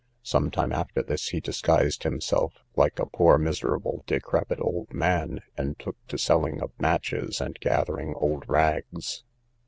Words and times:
Some 0.23 0.49
time 0.49 0.71
after 0.73 1.03
this, 1.03 1.29
he 1.29 1.39
disguised 1.39 2.01
himself 2.01 2.53
like 2.75 2.97
a 2.97 3.05
poor 3.05 3.37
miserable 3.37 4.03
decrepid 4.07 4.57
old 4.59 4.91
man, 4.91 5.41
and 5.55 5.77
took 5.77 5.95
to 6.07 6.17
selling 6.17 6.59
of 6.59 6.71
matches 6.79 7.39
and 7.39 7.59
gathering 7.59 8.15
old 8.15 8.43
rags. 8.49 9.23